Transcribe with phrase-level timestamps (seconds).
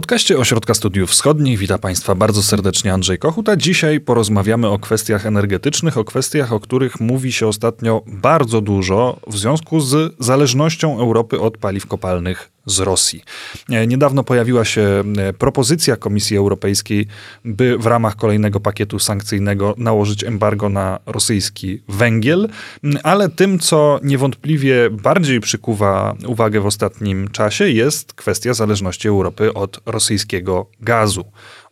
[0.00, 1.58] podcaście Ośrodka Studiów Wschodnich.
[1.58, 6.60] Witam Państwa bardzo serdecznie Andrzej Kochut, a dzisiaj porozmawiamy o kwestiach energetycznych, o kwestiach, o
[6.60, 12.78] których mówi się ostatnio bardzo dużo w związku z zależnością Europy od paliw kopalnych z
[12.80, 13.22] Rosji.
[13.70, 17.06] E, niedawno pojawiła się e, propozycja Komisji Europejskiej,
[17.44, 22.48] by w ramach kolejnego pakietu sankcyjnego nałożyć embargo na rosyjski węgiel,
[23.02, 29.80] ale tym, co niewątpliwie bardziej przykuwa uwagę w ostatnim czasie, jest kwestia zależności Europy od
[29.86, 31.24] rosyjskiego gazu.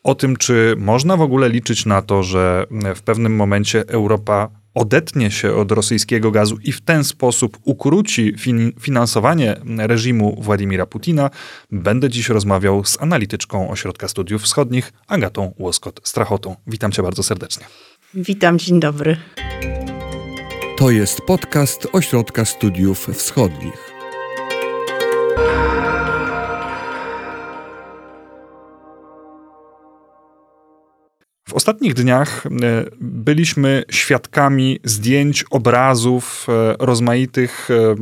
[0.03, 5.31] O tym, czy można w ogóle liczyć na to, że w pewnym momencie Europa odetnie
[5.31, 11.31] się od rosyjskiego gazu i w ten sposób ukróci fin finansowanie reżimu Władimira Putina,
[11.73, 16.55] będę dziś rozmawiał z analityczką Ośrodka Studiów Wschodnich, Agatą Łoskot-Strachotą.
[16.67, 17.67] Witam cię bardzo serdecznie.
[18.15, 19.17] Witam, dzień dobry.
[20.77, 23.93] To jest podcast Ośrodka Studiów Wschodnich.
[31.49, 32.51] W ostatnich dniach e,
[33.01, 37.95] byliśmy świadkami zdjęć, obrazów, e, rozmaitych e,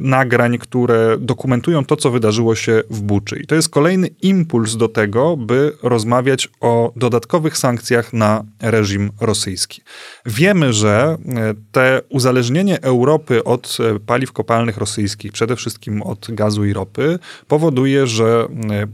[0.00, 3.40] nagrań, które dokumentują to, co wydarzyło się w Buczy.
[3.42, 9.82] I to jest kolejny impuls do tego, by rozmawiać o dodatkowych sankcjach na reżim rosyjski.
[10.26, 11.16] Wiemy, że
[11.72, 18.46] te uzależnienie Europy od paliw kopalnych rosyjskich, przede wszystkim od gazu i ropy, powoduje, że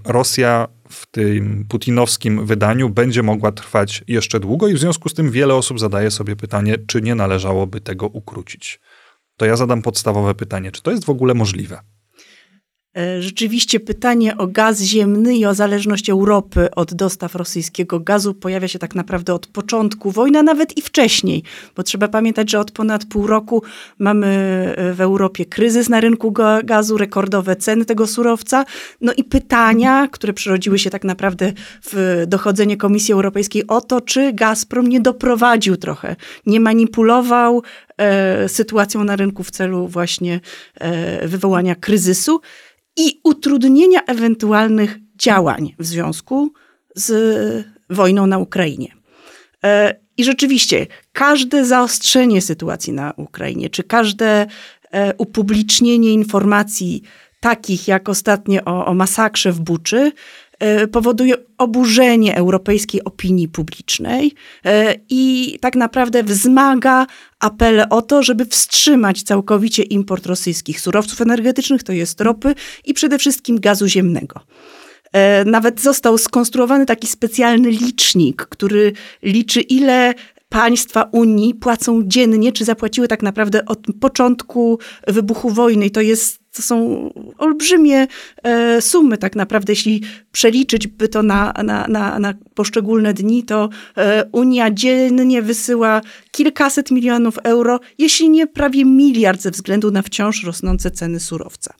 [0.04, 5.30] Rosja w tym putinowskim wydaniu będzie mogła trwać jeszcze długo i w związku z tym
[5.30, 8.80] wiele osób zadaje sobie pytanie, czy nie należałoby tego ukrócić.
[9.36, 11.80] To ja zadam podstawowe pytanie, czy to jest w ogóle możliwe?
[12.96, 18.68] E, rzeczywiście pytanie o gaz ziemny i o zależność Europy od dostaw rosyjskiego gazu pojawia
[18.68, 21.42] się tak naprawdę od początku wojny, a nawet i wcześniej,
[21.76, 23.62] bo trzeba pamiętać, że od ponad pół roku
[23.98, 24.26] mamy
[24.76, 26.32] e, w Europie kryzys na rynku
[26.64, 28.64] gazu, rekordowe ceny tego surowca,
[29.00, 34.32] no i pytania, które przyrodziły się tak naprawdę w dochodzenie Komisji Europejskiej o to, czy
[34.32, 36.16] Gazprom nie doprowadził trochę,
[36.46, 37.62] nie manipulował
[37.96, 40.40] e, sytuacją na rynku w celu właśnie
[40.74, 42.40] e, wywołania kryzysu
[43.00, 46.52] i utrudnienia ewentualnych działań w związku
[46.94, 48.94] z wojną na Ukrainie.
[49.64, 54.46] E, I rzeczywiście, każde zaostrzenie sytuacji na Ukrainie, czy każde
[54.90, 57.02] e, upublicznienie informacji
[57.40, 60.12] takich jak ostatnio o, o masakrze w Buczy,
[60.92, 64.32] powoduje oburzenie europejskiej opinii publicznej
[64.64, 67.06] e, i tak naprawdę wzmaga
[67.40, 72.54] apele o to, żeby wstrzymać całkowicie import rosyjskich surowców energetycznych, to jest ropy
[72.84, 74.40] i przede wszystkim gazu ziemnego.
[75.12, 78.92] E, nawet został skonstruowany taki specjalny licznik, który
[79.22, 80.14] liczy, ile
[80.48, 85.86] państwa Unii płacą dziennie, czy zapłaciły tak naprawdę od początku wybuchu wojny.
[85.86, 88.06] I to jest to są olbrzymie
[88.42, 89.72] e, sumy tak naprawdę.
[89.72, 90.02] Jeśli
[90.32, 96.00] przeliczyć by to na, na, na, na poszczególne dni, to e, Unia dziennie wysyła
[96.30, 101.74] kilkaset milionów euro, jeśli nie prawie miliard ze względu na wciąż rosnące ceny surowca.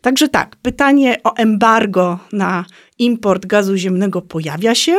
[0.00, 2.64] Także tak, pytanie o embargo na
[2.98, 4.98] import gazu ziemnego pojawia się.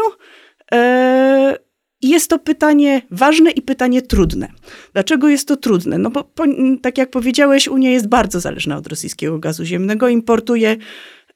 [2.04, 4.48] E, jest to pytanie ważne i pytanie trudne.
[4.94, 5.98] Dlaczego jest to trudne?
[5.98, 6.44] No bo, po,
[6.82, 10.08] tak jak powiedziałeś, Unia jest bardzo zależna od rosyjskiego gazu ziemnego.
[10.08, 10.78] Importuje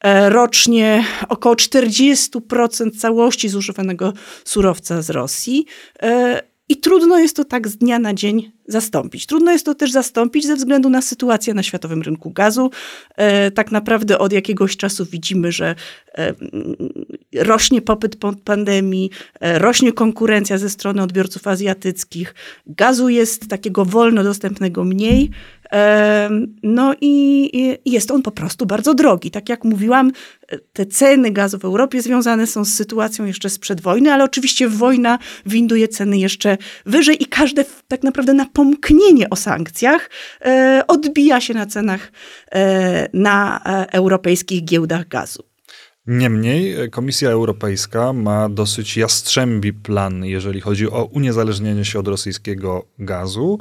[0.02, 4.14] e, rocznie około 40% całości zużywanego
[4.46, 5.66] surowca z Rosji.
[6.02, 9.26] E, I trudno jest to tak z dnia na dzień zastąpić.
[9.26, 12.72] Trudno jest to też zastąpić ze względu na sytuację na światowym rynku gazu.
[13.16, 15.76] E, tak naprawdę od jakiegoś czasu widzimy, że
[16.18, 16.34] e,
[17.36, 19.10] rośnie popyt po pandemii,
[19.40, 22.36] e, rośnie konkurencja ze strony odbiorców azjatyckich.
[22.68, 25.30] Gazu jest takiego wolno dostępnego mniej.
[26.64, 29.32] No i jest on po prostu bardzo drogi.
[29.32, 30.12] Tak jak mówiłam,
[30.74, 35.20] te ceny gazu w Europie związane są z sytuacją jeszcze sprzed wojny, ale oczywiście wojna
[35.46, 40.10] winduje ceny jeszcze wyżej i każde tak naprawdę na pomknienie o sankcjach
[40.42, 42.12] e, odbija się na cenach
[42.52, 45.44] e, na e, europejskich giełdach gazu.
[46.08, 53.60] Niemniej Komisja Europejska ma dosyć jastrzębi plan, jeżeli chodzi o uniezależnienie się od rosyjskiego gazu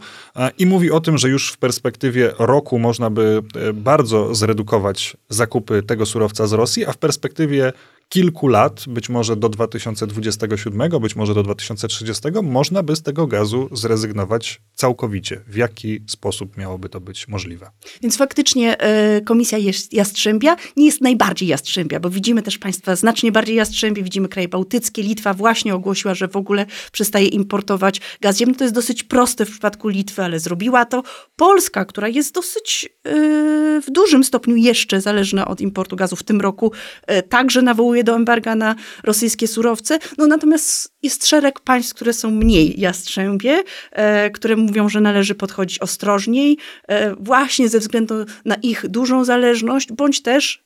[0.59, 3.43] i mówi o tym, że już w perspektywie roku można by
[3.75, 7.73] bardzo zredukować zakupy tego surowca z Rosji, a w perspektywie
[8.13, 13.69] kilku lat, być może do 2027, być może do 2030, można by z tego gazu
[13.73, 15.41] zrezygnować całkowicie.
[15.47, 17.71] W jaki sposób miałoby to być możliwe?
[18.03, 18.77] Więc faktycznie
[19.17, 19.59] y, Komisja
[19.93, 25.03] Jastrzębia nie jest najbardziej Jastrzębia, bo widzimy też państwa znacznie bardziej Jastrzębie, widzimy kraje bałtyckie.
[25.03, 28.55] Litwa właśnie ogłosiła, że w ogóle przestaje importować gaz ziemny.
[28.55, 31.03] To jest dosyć proste w przypadku Litwy, ale zrobiła to.
[31.37, 36.41] Polska, która jest dosyć y, w dużym stopniu jeszcze zależna od importu gazu w tym
[36.41, 36.73] roku,
[37.11, 39.99] y, także nawołuje do embarga na rosyjskie surowce.
[40.19, 43.63] No natomiast jest szereg państw, które są mniej jastrzębie,
[43.93, 46.59] e, które mówią, że należy podchodzić ostrożniej,
[46.89, 48.15] e, właśnie ze względu
[48.45, 50.65] na ich dużą zależność, bądź też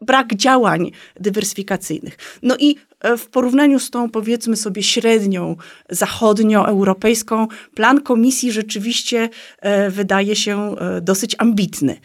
[0.00, 0.90] brak działań
[1.20, 2.18] dywersyfikacyjnych.
[2.42, 5.56] No i e, w porównaniu z tą, powiedzmy sobie, średnią
[5.90, 9.28] zachodnioeuropejską, plan komisji rzeczywiście
[9.58, 11.96] e, wydaje się e, dosyć ambitny.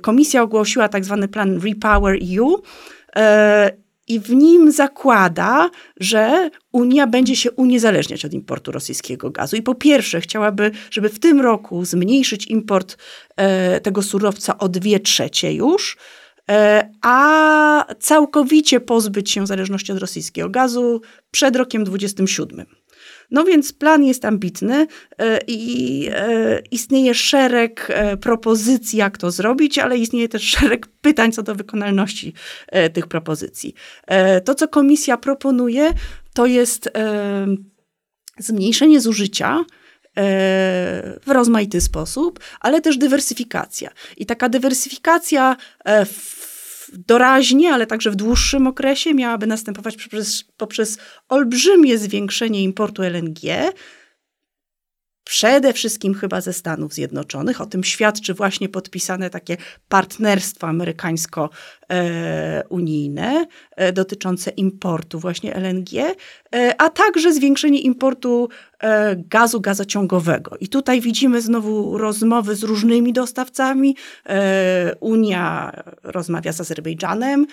[0.00, 2.62] Komisja ogłosiła tak zwany plan Repower EU.
[4.08, 5.70] I w nim zakłada,
[6.00, 9.56] że Unia będzie się uniezależniać od importu rosyjskiego gazu.
[9.56, 12.96] I po pierwsze, chciałaby, żeby w tym roku zmniejszyć import
[13.82, 15.96] tego surowca o dwie trzecie już,
[16.50, 22.66] E, a całkowicie pozbyć się zależności od rosyjskiego gazu przed rokiem 27.
[23.30, 24.86] No więc plan jest ambitny
[25.18, 27.88] e, i e, istnieje szereg
[28.20, 32.32] propozycji, jak to zrobić, ale istnieje też szereg pytań co do wykonalności
[32.92, 33.74] tych propozycji.
[34.44, 35.92] To, co komisja proponuje,
[36.34, 36.90] to jest
[38.38, 39.64] zmniejszenie zużycia
[41.26, 43.90] w rozmaity sposób, ale też dywersyfikacja.
[44.16, 45.56] I taka dywersyfikacja
[46.06, 46.39] w
[46.92, 50.98] doraźnie, ale także w dłuższym okresie miałaby następować poprzez, poprzez
[51.28, 53.72] olbrzymie zwiększenie importu LNG,
[55.30, 57.60] przede wszystkim chyba ze Stanów Zjednoczonych.
[57.60, 59.56] O tym świadczy właśnie podpisane takie
[59.88, 63.46] partnerstwo amerykańsko-unijne
[63.76, 66.14] e, dotyczące importu właśnie LNG, e,
[66.78, 68.48] a także zwiększenie importu
[68.80, 70.56] e, gazu gazociągowego.
[70.60, 73.96] I tutaj widzimy znowu rozmowy z różnymi dostawcami.
[75.00, 75.72] Unia
[76.02, 77.46] rozmawia z Azerbejdżanem,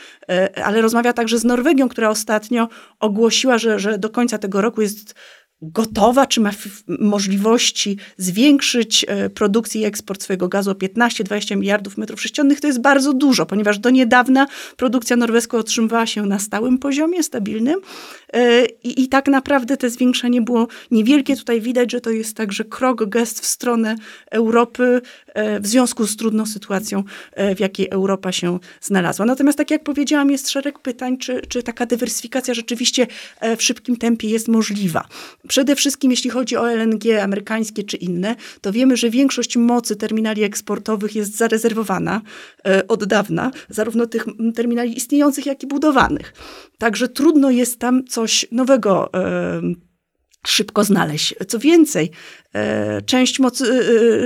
[0.64, 2.68] ale rozmawia także z Norwegią, która ostatnio
[3.00, 5.16] ogłosiła, że, że do końca tego roku jest
[5.62, 6.52] gotowa, czy ma
[6.88, 12.82] możliwości zwiększyć e, produkcję i eksport swojego gazu o 15-20 miliardów metrów sześciennych, to jest
[12.82, 17.80] bardzo dużo, ponieważ do niedawna produkcja norweska otrzymywała się na stałym poziomie, stabilnym
[18.34, 21.36] e, i, i tak naprawdę te zwiększenie było niewielkie.
[21.36, 23.96] Tutaj widać, że to jest także krok, gest w stronę
[24.32, 27.04] Europy e, w związku z trudną sytuacją,
[27.56, 29.26] w jakiej Europa się znalazła.
[29.26, 33.08] Natomiast tak jak powiedziałam, jest szereg pytań, czy, czy taka dywersyfikacja rzeczywiście
[33.58, 35.08] w szybkim tempie jest możliwa.
[35.48, 40.44] Przede wszystkim jeśli chodzi o LNG amerykańskie czy inne, to wiemy, że większość mocy terminali
[40.44, 42.22] eksportowych jest zarezerwowana
[42.66, 46.34] e, od dawna, zarówno tych terminali istniejących, jak i budowanych.
[46.78, 49.62] Także trudno jest tam coś nowego e,
[50.50, 51.36] szybko znaleźć.
[51.48, 52.12] Co więcej,
[52.54, 53.66] e, część, mocy,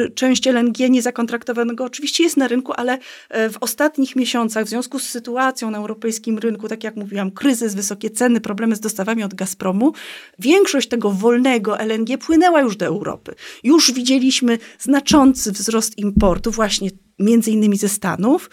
[0.05, 2.97] e, część LNG niezakontraktowanego oczywiście jest na rynku, ale
[3.29, 7.75] e, w ostatnich miesiącach w związku z sytuacją na europejskim rynku, tak jak mówiłam, kryzys,
[7.75, 9.93] wysokie ceny, problemy z dostawami od Gazpromu,
[10.39, 13.35] większość tego wolnego LNG płynęła już do Europy.
[13.63, 16.89] Już widzieliśmy znaczący wzrost importu właśnie
[17.19, 18.49] między innymi ze Stanów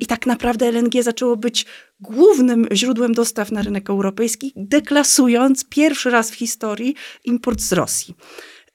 [0.00, 1.66] i tak naprawdę LNG zaczęło być
[2.00, 6.94] głównym źródłem dostaw na rynek europejski, deklasując pierwszy raz w historii
[7.24, 8.14] import z Rosji.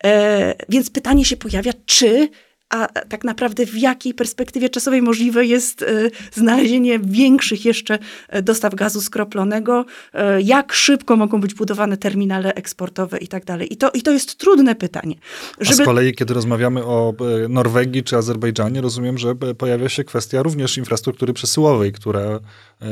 [0.04, 2.30] E, więc pytanie się pojawia, czy
[2.72, 5.86] a tak naprawdę w jakiej perspektywie czasowej możliwe jest e,
[6.34, 13.18] znalezienie większych jeszcze e, dostaw gazu skroplonego, e, jak szybko mogą być budowane terminale eksportowe
[13.18, 13.74] i tak dalej.
[13.74, 15.16] I to, i to jest trudne pytanie.
[15.60, 15.82] Żeby...
[15.82, 17.14] A z kolei, kiedy rozmawiamy o
[17.50, 22.40] Norwegii czy Azerbejdżanie, rozumiem, że pojawia się kwestia również infrastruktury przesyłowej, która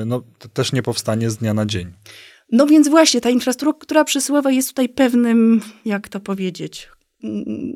[0.06, 0.22] no,
[0.54, 1.92] też nie powstanie z dnia na dzień.
[2.52, 6.90] No więc właśnie, ta infrastruktura przesyłowa jest tutaj pewnym, jak to powiedzieć,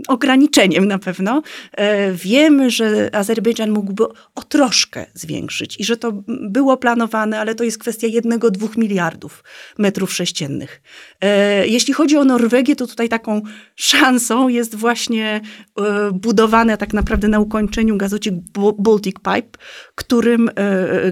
[0.07, 1.41] ograniczeniem na pewno.
[1.71, 4.03] E, wiemy, że Azerbejdżan mógłby
[4.35, 9.43] o troszkę zwiększyć i że to było planowane, ale to jest kwestia jednego, dwóch miliardów
[9.77, 10.81] metrów sześciennych.
[11.21, 13.41] E, jeśli chodzi o Norwegię, to tutaj taką
[13.75, 15.41] szansą jest właśnie
[15.79, 18.43] e, budowane tak naprawdę na ukończeniu gazociąg
[18.79, 19.59] Baltic Pipe,
[19.95, 20.49] którym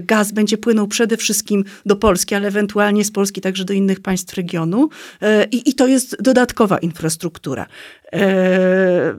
[0.02, 4.34] gaz będzie płynął przede wszystkim do Polski, ale ewentualnie z Polski także do innych państw
[4.34, 4.88] regionu.
[5.50, 7.66] I, i to jest dodatkowa infrastruktura.
[8.22, 9.14] E,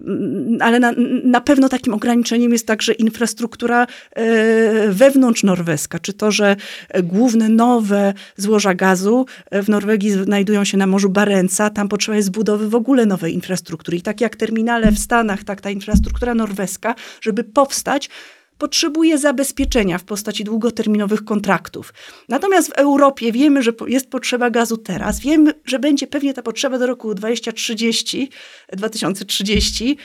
[0.60, 0.94] ale na,
[1.24, 6.56] na pewno takim ograniczeniem jest także infrastruktura e, wewnątrz norweska, czy to, że
[7.04, 12.70] główne nowe złoża gazu w Norwegii znajdują się na Morzu Barenca, tam potrzeba jest budowy
[12.70, 13.98] w ogóle nowej infrastruktury.
[13.98, 18.10] I tak jak terminale w Stanach, tak ta infrastruktura norweska, żeby powstać,
[18.58, 21.94] potrzebuje zabezpieczenia w postaci długoterminowych kontraktów.
[22.30, 26.78] Natomiast w Europie wiemy, że jest potrzeba gazu teraz, wiemy, że będzie pewnie ta potrzeba
[26.78, 28.30] do roku 2030,
[28.72, 29.98] 2030.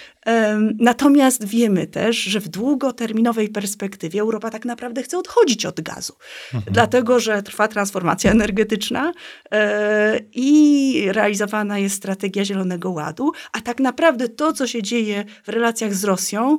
[0.79, 6.13] Natomiast wiemy też, że w długoterminowej perspektywie Europa tak naprawdę chce odchodzić od gazu,
[6.55, 6.75] mhm.
[6.75, 9.13] dlatego że trwa transformacja energetyczna
[9.53, 15.49] e, i realizowana jest strategia Zielonego Ładu, a tak naprawdę to, co się dzieje w
[15.49, 16.59] relacjach z Rosją,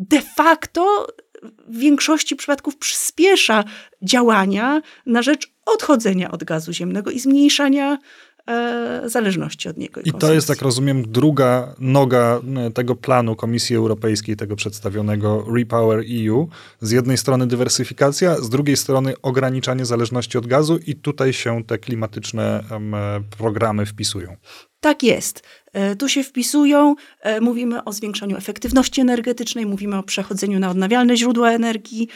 [0.00, 1.06] de facto
[1.68, 3.64] w większości przypadków przyspiesza
[4.02, 7.98] działania na rzecz odchodzenia od gazu ziemnego i zmniejszania
[8.46, 10.00] e, zależności od niego.
[10.00, 16.04] I to jest, tak rozumiem, druga noga e, tego planu Komisji Europejskiej, tego przedstawionego Repower
[16.28, 16.48] EU.
[16.80, 21.78] Z jednej strony dywersyfikacja, z drugiej strony ograniczanie zależności od gazu i tutaj się te
[21.78, 24.36] klimatyczne e, programy wpisują.
[24.80, 25.42] Tak jest.
[25.72, 31.16] E, tu się wpisują, e, mówimy o zwiększaniu efektywności energetycznej, mówimy o przechodzeniu na odnawialne
[31.16, 32.08] źródła energii.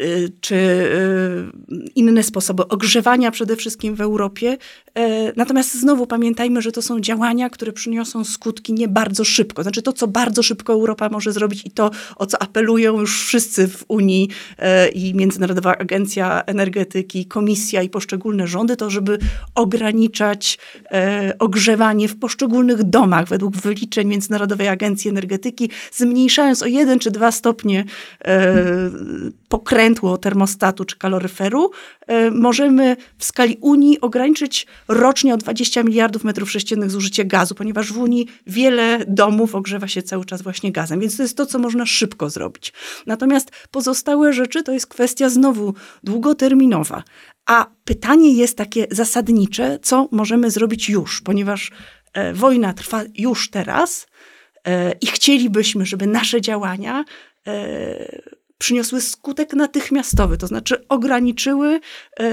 [0.00, 4.56] Y, czy y, inne sposoby ogrzewania przede wszystkim w Europie.
[4.94, 9.62] E, natomiast znowu pamiętajmy, że to są działania, które przyniosą skutki nie bardzo szybko.
[9.62, 13.68] Znaczy to, co bardzo szybko Europa może zrobić i to, o co apelują już wszyscy
[13.68, 19.18] w Unii e, i Międzynarodowa Agencja Energetyki, Komisja i poszczególne rządy, to żeby
[19.54, 20.58] ograniczać
[20.90, 27.32] e, ogrzewanie w poszczególnych domach według wyliczeń Międzynarodowej Agencji Energetyki, zmniejszając o jeden czy dwa
[27.32, 27.84] stopnie
[29.60, 31.70] pokrętło termostatu czy kaloryferu,
[32.06, 37.92] e, możemy w skali Unii ograniczyć rocznie o 20 miliardów metrów sześciennych zużycie gazu, ponieważ
[37.92, 41.58] w Unii wiele domów ogrzewa się cały czas właśnie gazem, więc to jest to, co
[41.58, 42.72] można szybko zrobić.
[43.06, 45.74] Natomiast pozostałe rzeczy to jest kwestia znowu
[46.04, 47.02] długoterminowa.
[47.46, 51.70] A pytanie jest takie zasadnicze, co możemy zrobić już, ponieważ
[52.12, 54.06] e, wojna trwa już teraz
[54.64, 57.04] e, i chcielibyśmy, żeby nasze działania
[58.60, 61.80] przyniosły skutek natychmiastowy, to znaczy ograniczyły
[62.20, 62.30] e,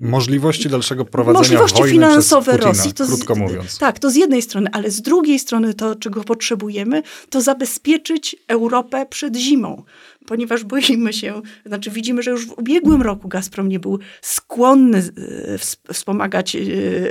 [0.00, 2.94] możliwości dalszego prowadzenia możliwości wojny finansowe Putina, Rosji.
[2.94, 3.78] To krótko z, mówiąc.
[3.78, 9.06] Tak, to z jednej strony, ale z drugiej strony to, czego potrzebujemy, to zabezpieczyć Europę
[9.10, 9.82] przed zimą
[10.26, 15.92] ponieważ boimy się, znaczy widzimy, że już w ubiegłym roku Gazprom nie był skłonny e,
[15.92, 16.60] wspomagać e,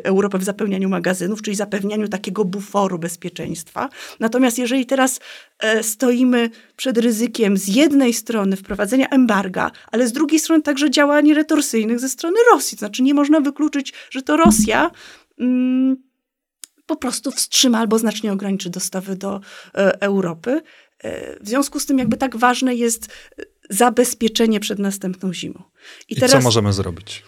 [0.04, 3.90] Europę w zapełnianiu magazynów, czyli zapewnianiu takiego buforu bezpieczeństwa.
[4.20, 5.20] Natomiast jeżeli teraz
[5.60, 11.34] e, stoimy przed ryzykiem z jednej strony wprowadzenia embarga, ale z drugiej strony także działań
[11.34, 14.92] retorsyjnych ze strony Rosji, to znaczy nie można wykluczyć, że to Rosja
[15.40, 15.98] mm,
[16.86, 19.42] po prostu wstrzyma albo znacznie ograniczy dostawy do
[20.00, 20.62] Europy.
[21.42, 23.08] W związku z tym jakby tak ważne jest
[23.70, 25.64] zabezpieczenie przed następną zimą.
[26.10, 27.24] I, I teraz, co możemy zrobić?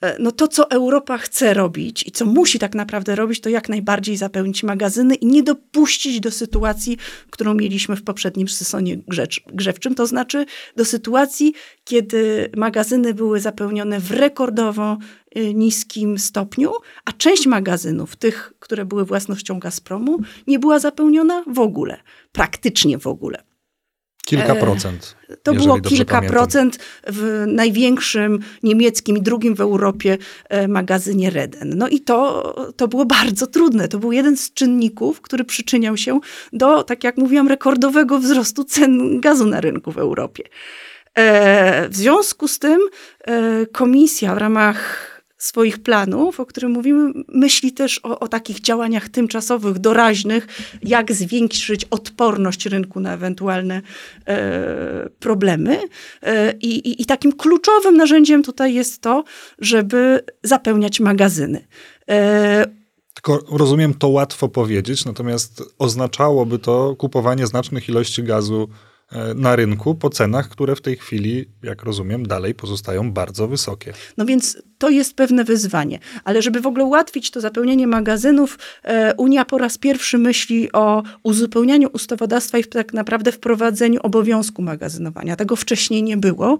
[0.00, 3.68] E, no to, co Europa chce robić i co musi tak naprawdę robić, to jak
[3.68, 6.96] najbardziej zapełnić magazyny i nie dopuścić do sytuacji,
[7.30, 8.98] którą mieliśmy w poprzednim sezonie
[9.46, 14.98] grzewczym, to znaczy do sytuacji, kiedy magazyny były zapełnione w rekordowo
[15.34, 16.72] e, niskim stopniu,
[17.04, 22.00] a część magazynów, tych, które były własnością Gazpromu, nie była zapełniona w ogóle,
[22.32, 23.48] praktycznie w ogóle.
[24.28, 25.16] Kilka e, procent.
[25.42, 30.18] To było kilka procent w największym niemieckim i drugim w Europie
[30.48, 31.72] e, magazynie Reden.
[31.76, 33.88] No i to, to było bardzo trudne.
[33.88, 36.20] To był jeden z czynników, który przyczyniał się
[36.52, 40.42] do, tak jak mówiłam, rekordowego wzrostu cen gazu na rynku w Europie.
[41.14, 42.78] E, w związku z tym
[43.72, 49.78] komisja w ramach swoich planów, o których mówimy, myśli też o, o, takich działaniach tymczasowych,
[49.78, 50.46] doraźnych,
[50.82, 53.82] jak zwiększyć odporność rynku na ewentualne
[54.26, 55.80] e, problemy.
[56.22, 59.24] E, i, I takim kluczowym narzędziem tutaj jest to,
[59.58, 61.66] żeby zapełniać magazyny.
[62.08, 62.78] E,
[63.14, 68.68] tylko rozumiem, to łatwo powiedzieć, natomiast oznaczałoby to kupowanie znacznych ilości gazu
[69.34, 73.92] na rynku po cenach, które w tej chwili, jak rozumiem, dalej pozostają bardzo wysokie.
[74.16, 75.98] No więc to jest pewne wyzwanie.
[76.24, 81.02] Ale żeby w ogóle ułatwić to zapełnienie magazynów, e, Unia po raz pierwszy myśli o
[81.22, 85.36] uzupełnianiu ustawodawstwa i tak naprawdę wprowadzeniu obowiązku magazynowania.
[85.36, 86.58] Tego wcześniej nie było.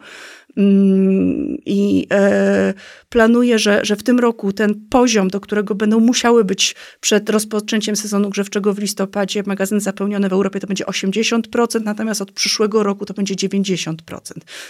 [0.57, 2.75] Mm, I e,
[3.09, 7.97] planuję, że, że w tym roku ten poziom, do którego będą musiały być przed rozpoczęciem
[7.97, 13.05] sezonu grzewczego w listopadzie magazyny zapełnione w Europie, to będzie 80%, natomiast od przyszłego roku
[13.05, 13.95] to będzie 90%.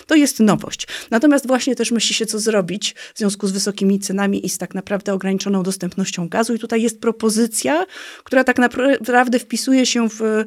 [0.07, 0.87] To jest nowość.
[1.11, 4.75] Natomiast właśnie też myśli się, co zrobić w związku z wysokimi cenami i z tak
[4.75, 6.55] naprawdę ograniczoną dostępnością gazu.
[6.55, 7.87] I tutaj jest propozycja,
[8.25, 10.45] która tak naprawdę wpisuje się w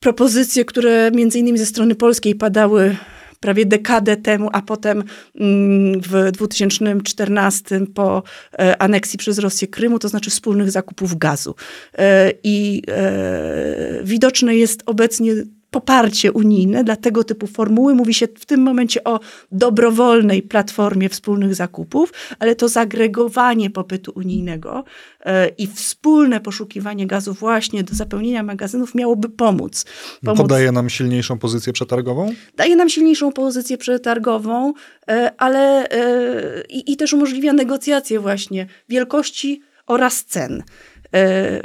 [0.00, 2.96] propozycje, które między innymi ze strony polskiej padały
[3.42, 5.04] prawie dekadę temu, a potem
[5.40, 8.22] mm, w 2014 po
[8.58, 11.54] e, aneksji przez Rosję Krymu, to znaczy wspólnych zakupów gazu.
[11.98, 15.32] E, I e, widoczne jest obecnie
[15.72, 17.94] poparcie unijne dla tego typu formuły.
[17.94, 19.20] Mówi się w tym momencie o
[19.52, 24.84] dobrowolnej platformie wspólnych zakupów, ale to zagregowanie popytu unijnego
[25.20, 29.84] e, i wspólne poszukiwanie gazu właśnie do zapełnienia magazynów miałoby pomóc.
[30.24, 30.38] pomóc.
[30.38, 32.34] To daje nam silniejszą pozycję przetargową?
[32.56, 34.72] Daje nam silniejszą pozycję przetargową,
[35.08, 40.62] e, ale e, i, i też umożliwia negocjacje właśnie wielkości oraz cen.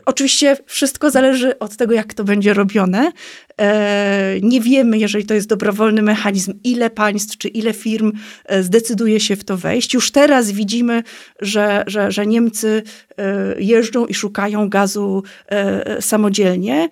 [0.05, 3.11] Oczywiście wszystko zależy od tego, jak to będzie robione.
[4.41, 8.11] Nie wiemy, jeżeli to jest dobrowolny mechanizm, ile państw czy ile firm
[8.61, 9.93] zdecyduje się w to wejść.
[9.93, 11.03] Już teraz widzimy,
[11.41, 12.83] że, że, że Niemcy
[13.59, 15.23] jeżdżą i szukają gazu
[15.99, 16.89] samodzielnie.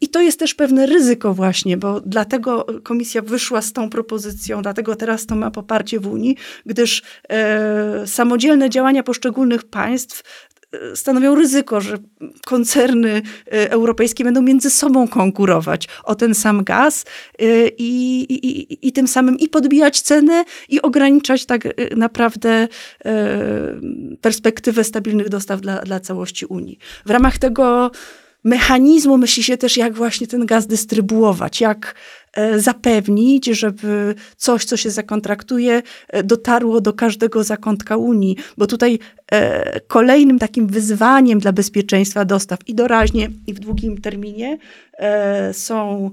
[0.00, 4.96] I to jest też pewne ryzyko właśnie, bo dlatego komisja wyszła z tą propozycją, dlatego
[4.96, 10.53] teraz to ma poparcie w Unii, gdyż e, samodzielne działania poszczególnych państw e,
[10.94, 11.98] stanowią ryzyko, że
[12.46, 17.04] koncerny e, europejskie będą między sobą konkurować o ten sam gaz
[17.38, 22.68] e, i, i, i, tym samym i podbijać cenę i ograniczać tak naprawdę
[24.20, 26.78] perspektywę stabilnych dostaw dla, dla całości Unii.
[27.06, 27.90] W ramach tego
[28.44, 31.94] mechanizmu myśli się też, jak właśnie ten gaz dystrybuować, jak
[32.32, 38.98] e, zapewnić, żeby coś, co się zakontraktuje, e, dotarło do każdego zakątka Unii, bo tutaj
[39.32, 44.58] e, kolejnym takim wyzwaniem dla bezpieczeństwa dostaw i doraźnie, i w długim terminie
[45.52, 46.10] są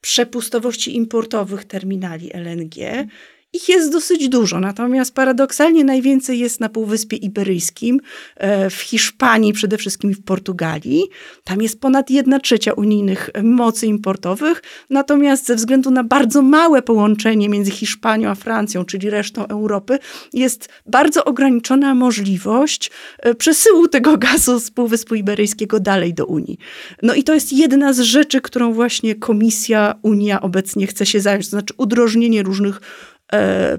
[0.00, 3.06] przepustowości importowych terminali LNG
[3.56, 8.00] ich jest dosyć dużo, natomiast paradoksalnie najwięcej jest na Półwyspie Iberyjskim,
[8.36, 11.04] e, w Hiszpanii, przede wszystkim w Portugalii.
[11.44, 17.48] Tam jest ponad jedna trzecia unijnych mocy importowych, natomiast ze względu na bardzo małe połączenie
[17.48, 19.98] między Hiszpanią a Francją, czyli resztą Europy,
[20.32, 26.58] jest bardzo ograniczona możliwość e, przesyłu tego gazu z Półwyspu Iberyjskiego dalej do Unii.
[27.02, 31.46] No i to jest jedna z rzeczy, którą właśnie Komisja Unia obecnie chce się zająć,
[31.46, 32.80] to znaczy udrożnienie różnych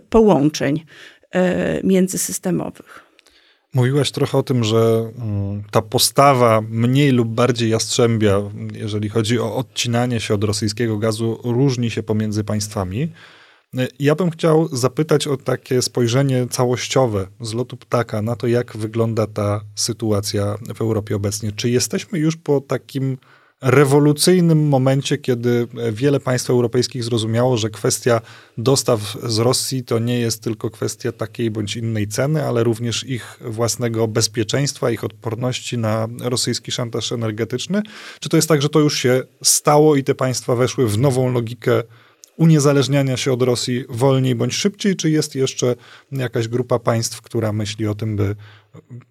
[0.09, 0.85] połączeń
[1.31, 3.07] e, międzysystemowych.
[3.73, 8.41] Mówiłaś trochę o tym, że mm, ta postawa mniej lub bardziej jastrzębia,
[8.73, 13.11] jeżeli chodzi o odcinanie się od rosyjskiego gazu, różni się pomiędzy państwami.
[13.99, 19.27] Ja bym chciał zapytać o takie spojrzenie całościowe z lotu ptaka na to, jak wygląda
[19.27, 21.51] ta sytuacja w Europie obecnie.
[21.51, 23.17] Czy jesteśmy już po takim
[23.61, 28.21] rewolucyjnym momencie, kiedy wiele państw europejskich zrozumiało, że kwestia
[28.57, 33.39] dostaw z Rosji to nie jest tylko kwestia takiej bądź innej ceny, ale również ich
[33.41, 37.81] własnego bezpieczeństwa, ich odporności na rosyjski szantaż energetyczny?
[38.19, 41.31] Czy to jest tak, że to już się stało i te państwa weszły w nową
[41.31, 41.83] logikę
[42.37, 45.75] uniezależniania się od Rosji wolniej bądź szybciej, czy jest jeszcze
[46.11, 48.35] jakaś grupa państw, która myśli o tym, by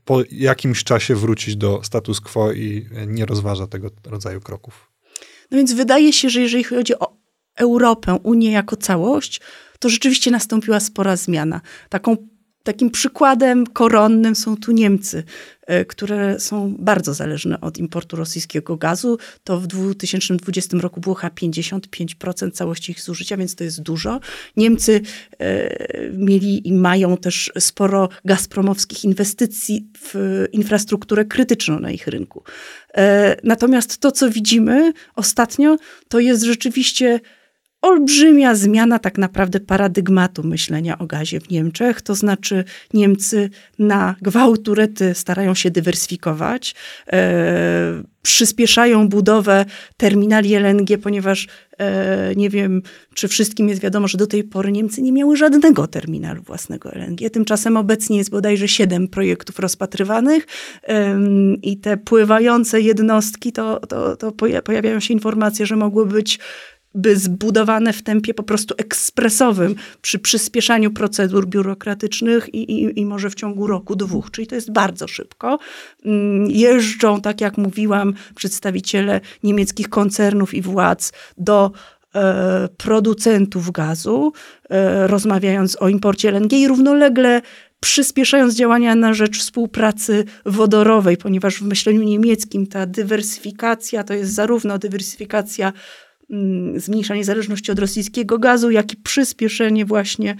[0.04, 4.92] po jakimś czasie wrócić do status quo i nie rozważa tego rodzaju kroków?
[5.50, 7.16] No więc wydaje się, że jeżeli chodzi o
[7.56, 9.40] Europę, Unię jako całość,
[9.78, 11.60] to rzeczywiście nastąpiła spora zmiana.
[11.88, 12.16] Taką
[12.66, 15.24] Takim przykładem koronnym są tu Niemcy,
[15.66, 19.18] e, które są bardzo zależne od importu rosyjskiego gazu.
[19.44, 24.20] To w 2020 roku było chyba 55% całości ich zużycia, więc to jest dużo.
[24.56, 25.00] Niemcy
[25.38, 32.42] e, mieli i mają też sporo gazpromowskich inwestycji w infrastrukturę krytyczną na ich rynku.
[32.94, 35.76] E, natomiast to, co widzimy ostatnio,
[36.08, 37.20] to jest rzeczywiście
[37.86, 42.02] olbrzymia zmiana tak naprawdę paradygmatu myślenia o gazie w Niemczech.
[42.02, 46.74] To znaczy Niemcy na gwałturety starają się dywersyfikować,
[47.12, 49.64] e, przyspieszają budowę
[49.96, 52.82] terminali LNG, ponieważ e, nie wiem,
[53.14, 57.30] czy wszystkim jest wiadomo, że do tej pory Niemcy nie miały żadnego terminalu własnego LNG.
[57.30, 60.46] Tymczasem obecnie jest bodajże siedem projektów rozpatrywanych
[60.82, 61.18] e,
[61.62, 64.32] i te pływające jednostki, to, to, to
[64.64, 66.38] pojawiają się informacje, że mogły być
[66.96, 73.30] by zbudowane w tempie po prostu ekspresowym, przy przyspieszaniu procedur biurokratycznych i, i, i może
[73.30, 75.58] w ciągu roku, dwóch, czyli to jest bardzo szybko.
[76.04, 81.72] Mm, jeżdżą, tak jak mówiłam, przedstawiciele niemieckich koncernów i władz do
[82.14, 84.32] e, producentów gazu,
[84.70, 87.42] e, rozmawiając o imporcie LNG i równolegle
[87.80, 94.78] przyspieszając działania na rzecz współpracy wodorowej, ponieważ w myśleniu niemieckim ta dywersyfikacja to jest zarówno
[94.78, 95.72] dywersyfikacja
[96.76, 100.36] zmniejszanie zależności od rosyjskiego gazu, jak i przyspieszenie właśnie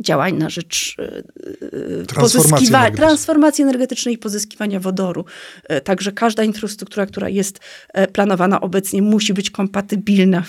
[0.00, 2.96] działań na rzecz e, e, transformacji, energetycznej.
[2.96, 5.24] transformacji energetycznej i pozyskiwania wodoru.
[5.64, 7.60] E, także każda infrastruktura, która jest
[8.12, 10.42] planowana obecnie, musi być kompatybilna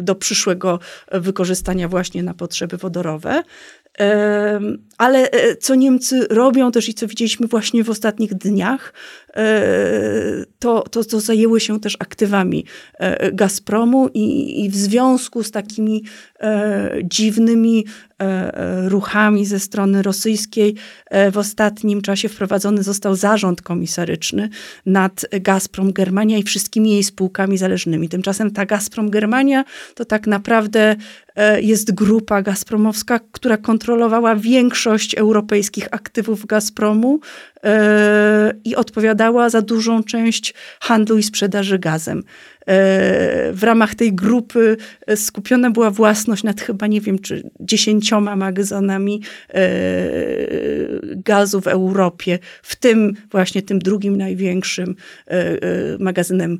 [0.00, 0.78] do przyszłego
[1.12, 3.42] wykorzystania właśnie na potrzeby wodorowe.
[4.98, 8.92] Ale e, co Niemcy robią też i co widzieliśmy właśnie w ostatnich dniach,
[9.36, 9.62] e,
[10.58, 12.64] to, to, to zajęły się też aktywami
[12.98, 16.04] e, Gazpromu i, i w związku z takimi
[17.04, 17.84] dziwnymi
[18.86, 20.74] ruchami ze strony rosyjskiej.
[21.32, 24.48] W ostatnim czasie wprowadzony został zarząd komisaryczny
[24.86, 28.08] nad Gazprom Germania i wszystkimi jej spółkami zależnymi.
[28.08, 30.96] Tymczasem ta Gazprom Germania to tak naprawdę
[31.36, 37.20] E, jest grupa gazpromowska, która kontrolowała większość europejskich aktywów Gazpromu
[37.64, 42.22] e, i odpowiadała za dużą część handlu i sprzedaży gazem.
[42.66, 44.76] E, w ramach tej grupy
[45.16, 49.22] skupiona była własność nad chyba, nie wiem, czy dziesięcioma magazynami
[51.16, 54.94] gazu w Europie, w tym właśnie tym drugim największym
[55.98, 56.58] magazynem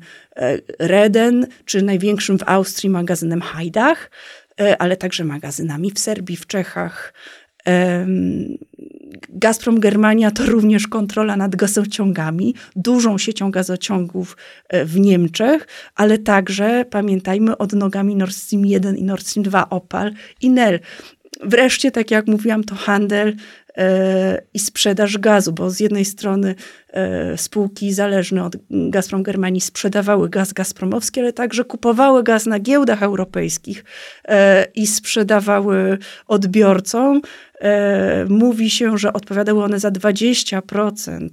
[0.79, 4.09] Reden, czy największym w Austrii magazynem Hajdach.
[4.61, 7.13] E, ale także magazynami w Serbii, w Czechach.
[9.29, 14.37] Gazprom Germania to również kontrola nad gazociągami, dużą siecią gazociągów
[14.69, 20.11] e, w Niemczech, ale także, pamiętajmy, odnogami Nord Stream 1 i Nord Stream 2 Opal
[20.41, 20.79] i Nel.
[21.43, 23.35] Wreszcie, tak jak mówiłam, to handel
[23.77, 26.55] e, i sprzedaż gazu, bo z jednej strony
[26.89, 33.03] e, spółki zależne od Gazprom Germanii sprzedawały gaz gazpromowski, ale także kupowały gaz na giełdach
[33.03, 33.83] europejskich
[34.75, 35.97] i sprzedawały
[36.27, 37.21] odbiorcom.
[38.29, 41.29] Mówi się, że odpowiadały one za 20%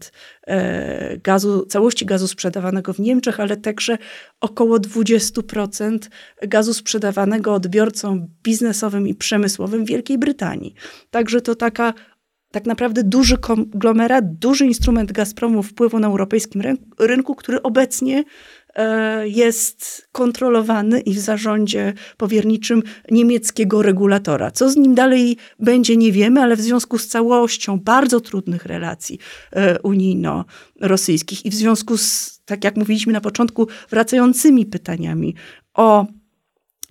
[1.22, 3.98] gazu, całości gazu sprzedawanego w Niemczech, ale także
[4.40, 5.98] około 20%
[6.42, 10.74] gazu sprzedawanego odbiorcom biznesowym i przemysłowym Wielkiej Brytanii.
[11.10, 11.94] Także to taka
[12.50, 16.62] tak naprawdę duży konglomerat, duży instrument Gazpromu wpływu na europejskim
[16.98, 18.24] rynku, który obecnie e,
[19.24, 24.50] jest kontrolowany i w zarządzie powierniczym niemieckiego regulatora.
[24.50, 29.18] Co z nim dalej będzie, nie wiemy, ale w związku z całością bardzo trudnych relacji
[29.52, 35.34] e, unijno-rosyjskich i w związku z, tak jak mówiliśmy na początku, wracającymi pytaniami
[35.74, 36.06] o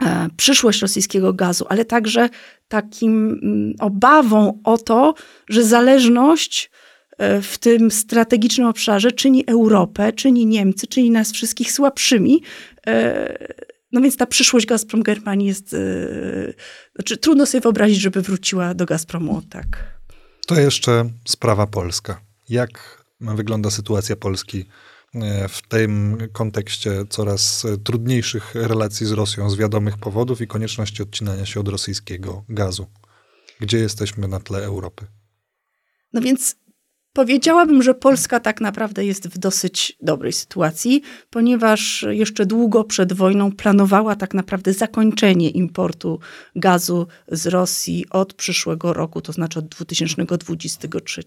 [0.02, 2.30] e, przyszłość rosyjskiego gazu, ale także
[2.68, 5.14] takim mm, obawą o to,
[5.50, 6.89] że zależność e,
[7.42, 12.44] w tym strategicznym obszarze czyni Europę, czyni Niemcy, czyni nas wszystkich słabszymi.
[12.88, 13.38] E,
[13.92, 15.78] no więc ta przyszłość Gazprom Germanii jest, e,
[16.96, 20.00] znaczy trudno sobie wyobrazić, żeby wróciła do Gazpromu, tak.
[20.48, 22.22] To jeszcze sprawa polska.
[22.50, 24.66] Jak wygląda sytuacja Polski
[25.16, 31.46] E, w tym kontekście coraz trudniejszych relacji z Rosją z wiadomych powodów i konieczności odcinania
[31.46, 32.88] się od rosyjskiego gazu.
[33.60, 35.08] Gdzie jesteśmy na tle Europy?
[36.14, 36.56] No więc
[37.20, 43.52] Powiedziałabym, że Polska tak naprawdę jest w dosyć dobrej sytuacji, ponieważ jeszcze długo przed wojną
[43.52, 46.20] planowała tak naprawdę zakończenie importu
[46.56, 51.24] gazu z Rosji od przyszłego roku, to znaczy od 2023.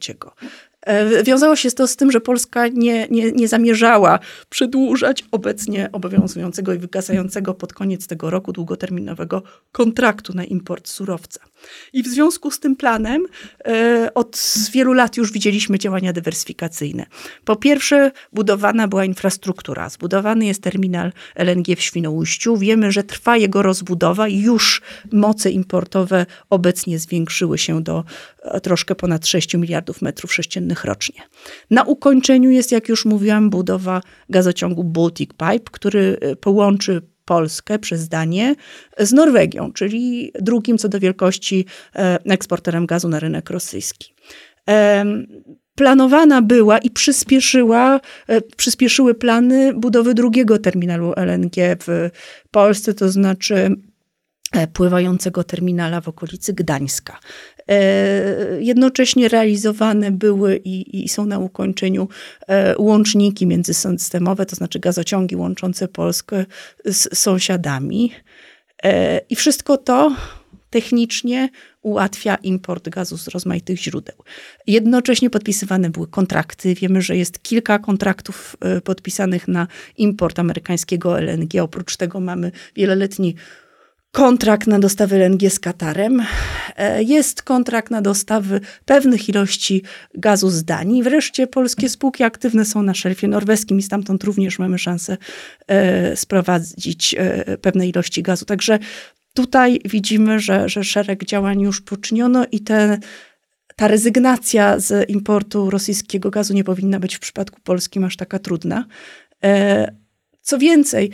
[0.87, 4.19] E, wiązało się to z tym, że Polska nie, nie, nie zamierzała
[4.49, 9.43] przedłużać obecnie obowiązującego i wygasającego pod koniec tego roku długoterminowego
[9.73, 11.41] kontraktu na import surowca.
[11.93, 13.27] I w związku z tym planem
[13.65, 17.07] e, od wielu lat już widzieliśmy działania dywersyfikacyjne.
[17.45, 19.89] Po pierwsze, budowana była infrastruktura.
[19.89, 22.57] Zbudowany jest terminal LNG w Świnoujściu.
[22.57, 28.05] Wiemy, że trwa jego rozbudowa i już moce importowe obecnie zwiększyły się do
[28.43, 31.23] e, troszkę ponad 6 miliardów metrów sześciennych rocznie.
[31.71, 38.09] Na ukończeniu jest, jak już mówiłam, budowa gazociągu Baltic Pipe, który e, połączy Polskę przez
[38.09, 38.55] Danię
[38.99, 44.15] z Norwegią, czyli drugim co do wielkości e, eksporterem gazu na rynek rosyjski.
[45.75, 52.11] Planowana była i przyspieszyła, e, przyspieszyły plany budowy drugiego terminalu LNG w
[52.51, 53.77] Polsce, to znaczy
[54.73, 57.21] pływającego terminala w okolicy Gdańska.
[57.69, 62.09] E, jednocześnie realizowane były i, i, są na ukończeniu
[62.49, 66.45] e, łączniki międzysystemowe, to znaczy gazociągi łączące Polskę
[66.85, 68.13] z sąsiadami.
[68.85, 70.17] E, I wszystko to
[70.71, 71.49] technicznie
[71.83, 74.17] ułatwia import gazu z rozmaitych źródeł.
[74.67, 76.75] Jednocześnie podpisywane były kontrakty.
[76.75, 81.63] Wiemy, że jest kilka kontraktów podpisanych na import amerykańskiego LNG.
[81.63, 83.35] Oprócz tego mamy wieloletni
[84.13, 86.23] kontrakt na dostawy LNG z Katarem,
[86.77, 89.83] e, jest kontrakt na dostawy pewnych ilości
[90.15, 91.03] gazu z Danii.
[91.03, 95.17] Wreszcie polskie spółki aktywne są na szelfie norweskim i stamtąd również mamy szansę
[95.67, 98.45] e, sprowadzić e, pewne ilości gazu.
[98.45, 98.79] Także
[99.35, 102.99] tutaj widzimy, że, że szereg działań już poczyniono i te
[103.77, 108.85] ta rezygnacja z importu rosyjskiego gazu nie powinna być w przypadku polskim aż taka trudna.
[110.43, 111.11] Co więcej,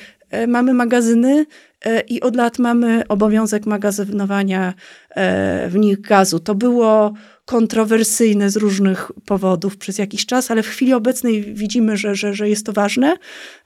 [0.47, 1.47] mamy magazyny
[1.85, 4.75] e, i od lat mamy obowiązek magazynowania
[5.11, 6.41] e, w nich gazu.
[6.41, 7.15] To było
[7.49, 12.49] kontrowersyjne z różnych powodów przez jakiś czas, ale w chwili obecnej widzimy, że, że, że
[12.49, 13.17] jest to ważne.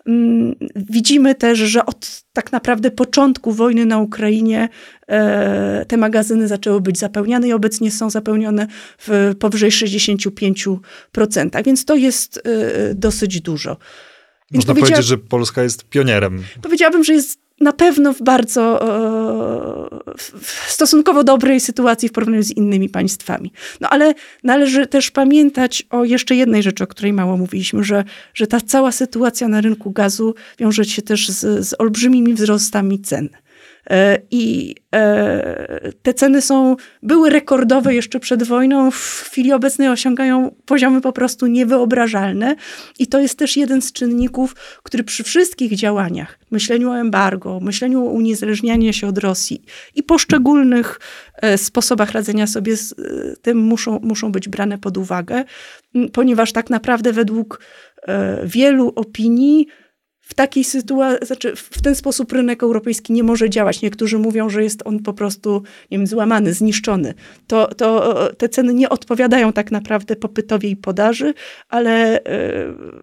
[0.06, 4.68] Mm, widzimy też, że od tak naprawdę początku wojny na Ukrainie
[5.08, 8.66] e, te magazyny zaczęły być zapełniane i obecnie są zapełnione
[8.98, 13.76] w powyżej 65%, więc to jest e, dosyć dużo.
[14.52, 16.42] Więc Można powiedzieć, że Polska jest pionierem.
[16.62, 22.50] Powiedziałabym, że jest na pewno w bardzo e, w stosunkowo dobrej sytuacji w porównaniu z
[22.50, 23.52] innymi państwami.
[23.80, 28.46] No ale należy też pamiętać o jeszcze jednej rzeczy, o której mało mówiliśmy, że, że
[28.46, 33.28] ta cała sytuacja na rynku gazu wiąże się też z, z olbrzymimi wzrostami cen.
[33.90, 40.54] E, I e, te ceny są, były rekordowe jeszcze przed wojną, w chwili obecnej osiągają
[40.66, 42.56] poziomy po prostu niewyobrażalne.
[42.98, 48.06] I to jest też jeden z czynników, który przy wszystkich działaniach, myśleniu o embargo, myśleniu
[48.06, 49.62] o uniezależnianiu się od Rosji
[49.94, 51.00] i poszczególnych
[51.36, 52.94] e, sposobach radzenia sobie z
[53.42, 55.44] tym muszą, muszą być brane pod uwagę,
[56.12, 57.60] ponieważ tak naprawdę według
[58.44, 59.66] wielu opinii
[60.32, 63.82] w takiej sytuacji, znaczy w ten sposób rynek europejski nie może działać.
[63.82, 67.14] Niektórzy mówią, że jest on po prostu, nie wiem, złamany, zniszczony.
[67.46, 71.34] To, to te ceny nie odpowiadają tak naprawdę popytowi i podaży,
[71.68, 73.02] ale yy,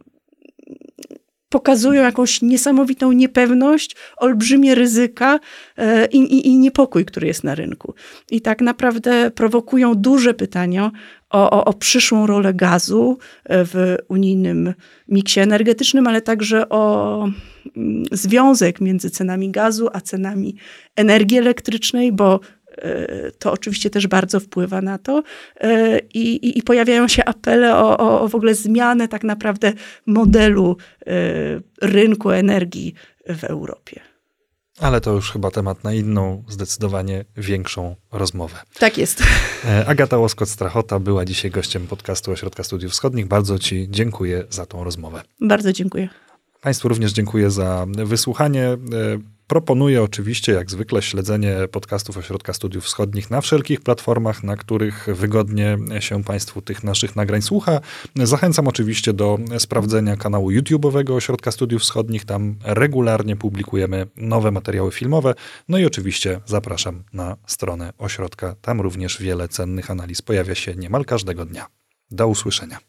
[1.50, 5.40] pokazują jakąś niesamowitą niepewność, olbrzymie ryzyka
[5.78, 7.94] e, i, i, i, niepokój, który jest na rynku.
[8.32, 10.92] I tak naprawdę prowokują duże pytania
[11.30, 14.74] o, o, o przyszłą rolę gazu e, w unijnym
[15.08, 17.24] miksie energetycznym, ale także o
[17.78, 20.56] mm, związek między cenami gazu a cenami
[20.96, 22.40] energii elektrycznej, bo
[23.40, 25.24] to oczywiście też bardzo wpływa na to.
[25.62, 29.74] E, I, i, i pojawiają się apele o, o, o, w ogóle zmianę tak naprawdę
[30.06, 30.78] modelu
[31.82, 32.94] rynku energii
[33.30, 34.00] w Europie.
[34.80, 38.58] Ale to już chyba temat na inną, zdecydowanie większą rozmowę.
[38.80, 39.24] Tak jest.
[39.66, 43.28] E, Agata Łoskot-Strachota była dzisiaj gościem podcastu Ośrodka Studiów Wschodnich.
[43.28, 45.22] Bardzo Ci dziękuję za tą rozmowę.
[45.42, 46.10] Bardzo dziękuję.
[46.62, 48.78] Państwu również dziękuję za wysłuchanie.
[49.50, 55.78] Proponuję oczywiście, jak zwykle, śledzenie podcastów Ośrodka Studiów Wschodnich na wszelkich platformach, na których wygodnie
[56.00, 57.80] się Państwu tych naszych nagrań słucha.
[58.16, 62.26] Zachęcam oczywiście do sprawdzenia kanału YouTube'owego Ośrodka Studiów Wschodnich.
[62.26, 65.34] Tam regularnie publikujemy nowe materiały filmowe.
[65.70, 68.56] No i oczywiście zapraszam na stronę ośrodka.
[68.62, 71.66] Tam również wiele cennych analiz pojawia się niemal każdego dnia.
[72.12, 72.89] Do usłyszenia.